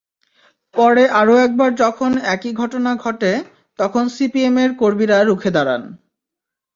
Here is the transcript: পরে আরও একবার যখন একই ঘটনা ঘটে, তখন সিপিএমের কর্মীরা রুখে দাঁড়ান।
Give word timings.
পরে 0.75 1.03
আরও 1.19 1.35
একবার 1.37 1.69
যখন 1.83 2.11
একই 2.35 2.51
ঘটনা 2.53 2.91
ঘটে, 3.03 3.31
তখন 3.79 4.03
সিপিএমের 4.15 4.71
কর্মীরা 4.81 5.17
রুখে 5.21 5.49
দাঁড়ান। 5.51 5.81